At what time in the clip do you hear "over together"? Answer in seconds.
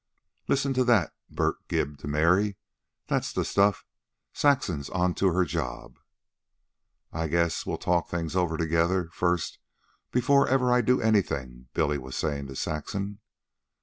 8.35-9.09